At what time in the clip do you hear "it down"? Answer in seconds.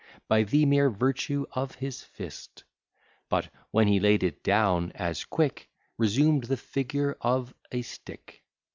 4.23-4.91